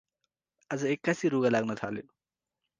अाज 0.71 0.85
एक्कासि 0.87 1.33
रुघा 1.35 1.53
लाग्न 1.55 1.79
थाल्यो। 1.83 2.05